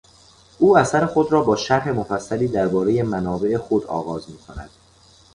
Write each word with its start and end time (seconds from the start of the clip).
او 0.59 0.77
اثر 0.77 1.05
خود 1.05 1.31
را 1.31 1.41
با 1.41 1.55
شرح 1.55 1.91
مفصلی 1.91 2.47
دربارهی 2.47 3.03
منابع 3.03 3.57
خود 3.57 3.85
آغاز 3.85 4.31
میکند. 4.31 4.69